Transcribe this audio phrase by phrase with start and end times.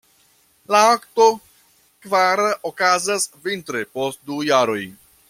[0.75, 1.27] La akto
[2.07, 4.81] kvara okazas vintre post du jaroj.